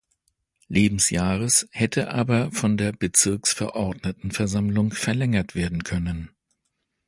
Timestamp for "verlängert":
4.93-5.53